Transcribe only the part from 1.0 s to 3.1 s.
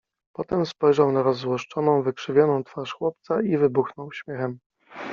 na rozzłoszczoną, wykrzywioną twarz